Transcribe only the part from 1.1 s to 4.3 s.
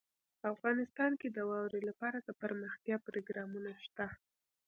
کې د واوره لپاره دپرمختیا پروګرامونه شته.